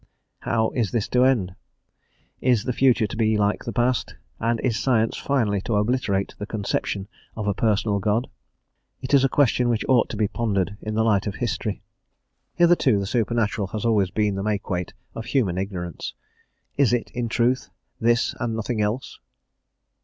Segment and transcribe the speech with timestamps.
[0.39, 1.53] How is this to end?
[2.41, 6.47] Is the future to be like the past, and is science finally to obliterate the
[6.47, 8.27] conception of a personal God?
[9.03, 11.83] It is a question which ought to be pondered in the light of history.
[12.55, 16.15] Hitherto the supernatural has always been the makeweight of human ignorance;
[16.77, 19.19] is it, in truth, this and nothing else?